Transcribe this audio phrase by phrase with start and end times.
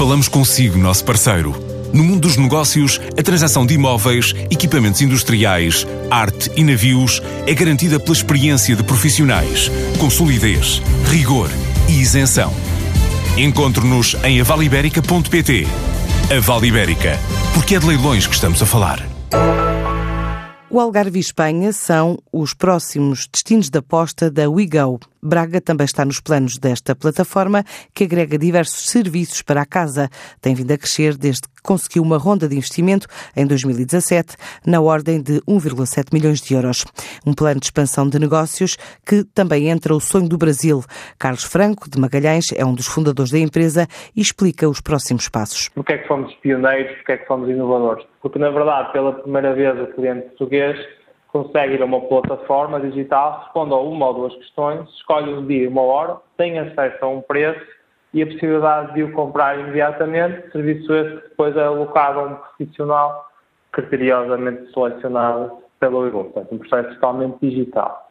[0.00, 1.54] Falamos consigo, nosso parceiro.
[1.92, 8.00] No mundo dos negócios, a transação de imóveis, equipamentos industriais, arte e navios é garantida
[8.00, 11.50] pela experiência de profissionais, com solidez, rigor
[11.86, 12.50] e isenção.
[13.36, 15.66] Encontre-nos em avaliberica.pt.
[16.34, 17.18] A Vale Ibérica,
[17.52, 19.06] porque é de leilões que estamos a falar.
[20.70, 25.09] O Algarve e Espanha são os próximos destinos de aposta da WeGo.
[25.22, 27.62] Braga também está nos planos desta plataforma,
[27.94, 30.08] que agrega diversos serviços para a casa.
[30.40, 33.06] Tem vindo a crescer desde que conseguiu uma ronda de investimento
[33.36, 36.84] em 2017, na ordem de 1,7 milhões de euros.
[37.26, 40.82] Um plano de expansão de negócios que também entra o sonho do Brasil.
[41.18, 45.68] Carlos Franco, de Magalhães, é um dos fundadores da empresa e explica os próximos passos.
[45.68, 46.96] Porquê é que fomos pioneiros?
[46.96, 48.04] Porquê é que fomos inovadores?
[48.22, 50.78] Porque, na verdade, pela primeira vez o cliente português
[51.32, 55.64] consegue ir a uma plataforma digital, responde a uma ou duas questões, escolhe um dia
[55.64, 57.64] e uma hora, tem acesso a um preço
[58.12, 62.34] e a possibilidade de o comprar imediatamente, serviço esse que depois é alocado a um
[62.34, 63.28] profissional
[63.72, 68.10] criteriosamente selecionado pelo IBU, portanto um processo totalmente digital.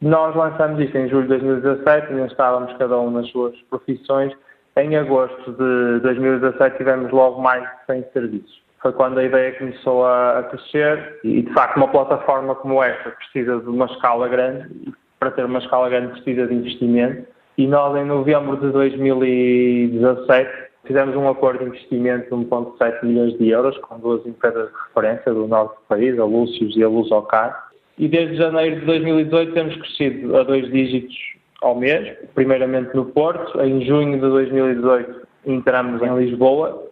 [0.00, 4.32] Nós lançamos isto em julho de 2017, ainda estávamos cada um nas suas profissões.
[4.76, 10.06] Em agosto de 2017 tivemos logo mais de 100 serviços foi quando a ideia começou
[10.06, 14.92] a, crescer e, de facto, uma plataforma como esta precisa de uma escala grande e,
[15.18, 17.26] para ter uma escala grande, precisa de investimento.
[17.56, 20.50] E nós, em novembro de 2017,
[20.84, 25.34] fizemos um acordo de investimento de 1,7 milhões de euros com duas empresas de referência
[25.34, 27.68] do norte do país, a Lúcius e a Lusocar.
[27.98, 31.16] E desde janeiro de 2018 temos crescido a dois dígitos
[31.60, 33.60] ao mês, primeiramente no Porto.
[33.60, 36.87] Em junho de 2018 entramos em Lisboa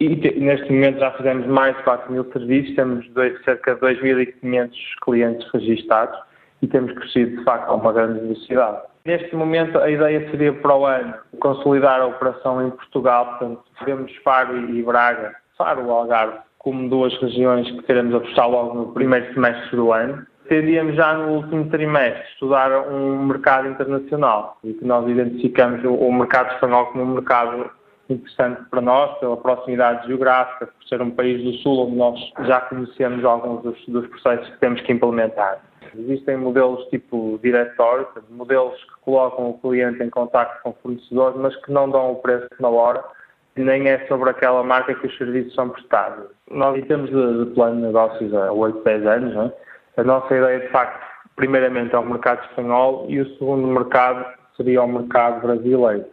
[0.00, 4.70] e neste momento já fizemos mais de 4 mil serviços, temos dois, cerca de 2.500
[5.04, 6.18] clientes registados
[6.62, 8.78] e temos crescido de facto a uma grande velocidade.
[9.04, 14.14] Neste momento a ideia seria para o ano consolidar a operação em Portugal, portanto vemos
[14.24, 19.32] Faro e Braga, Faro e Algarve, como duas regiões que queremos apostar logo no primeiro
[19.34, 20.26] semestre do ano.
[20.48, 26.54] Tendíamos já no último trimestre estudar um mercado internacional e que nós identificamos o mercado
[26.54, 27.70] espanhol como um mercado
[28.12, 32.60] interessante para nós, pela proximidade geográfica, por ser um país do Sul onde nós já
[32.62, 35.60] conhecemos alguns dos, dos processos que temos que implementar.
[35.96, 41.56] Existem modelos tipo diretório, modelos que colocam o cliente em contato com o fornecedor, mas
[41.64, 43.02] que não dão o preço na hora,
[43.56, 46.26] nem é sobre aquela marca que os serviços são prestados.
[46.50, 50.00] Nós, em termos de, de plano de negócios há 8, 10 anos, é?
[50.00, 51.04] a nossa ideia, de facto,
[51.34, 54.24] primeiramente é o mercado espanhol e o segundo mercado
[54.56, 56.06] seria o mercado brasileiro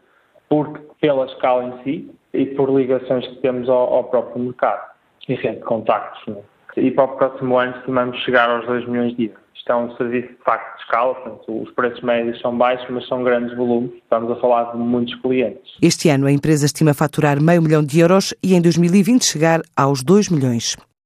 [0.50, 4.92] porque pela escala em si e por ligações que temos ao, ao próprio mercado
[5.28, 6.22] e rede de contactos.
[6.28, 6.42] Né?
[6.78, 9.48] E para o próximo ano estimamos chegar aos 2 milhões de euros.
[9.56, 13.08] Isto é um serviço de facto de escala, portanto, os preços médios são baixos, mas
[13.08, 13.92] são grandes volumes.
[13.96, 15.74] Estamos a falar de muitos clientes.
[15.82, 20.04] Este ano a empresa estima faturar meio milhão de euros e em 2020 chegar aos
[20.04, 20.78] 2 milhões.